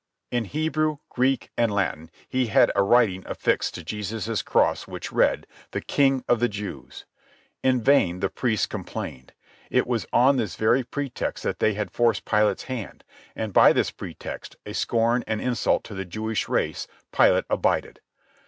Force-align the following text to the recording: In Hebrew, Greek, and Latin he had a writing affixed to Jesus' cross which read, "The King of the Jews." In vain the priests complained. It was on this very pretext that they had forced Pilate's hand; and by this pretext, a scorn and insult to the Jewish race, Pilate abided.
In 0.31 0.45
Hebrew, 0.45 0.97
Greek, 1.09 1.51
and 1.55 1.71
Latin 1.71 2.09
he 2.27 2.47
had 2.47 2.71
a 2.75 2.81
writing 2.81 3.21
affixed 3.27 3.75
to 3.75 3.83
Jesus' 3.83 4.41
cross 4.41 4.87
which 4.87 5.11
read, 5.11 5.45
"The 5.73 5.81
King 5.81 6.25
of 6.27 6.39
the 6.39 6.49
Jews." 6.49 7.05
In 7.61 7.83
vain 7.83 8.19
the 8.19 8.31
priests 8.31 8.65
complained. 8.65 9.33
It 9.69 9.85
was 9.85 10.07
on 10.11 10.37
this 10.37 10.55
very 10.55 10.83
pretext 10.83 11.43
that 11.43 11.59
they 11.59 11.75
had 11.75 11.91
forced 11.91 12.25
Pilate's 12.25 12.63
hand; 12.63 13.03
and 13.35 13.53
by 13.53 13.73
this 13.73 13.91
pretext, 13.91 14.55
a 14.65 14.73
scorn 14.73 15.23
and 15.27 15.39
insult 15.39 15.83
to 15.83 15.93
the 15.93 16.03
Jewish 16.03 16.49
race, 16.49 16.87
Pilate 17.11 17.45
abided. 17.47 17.99